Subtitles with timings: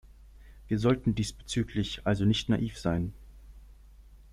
[0.67, 3.13] Wir sollten diesbezüglich also nicht naiv sein.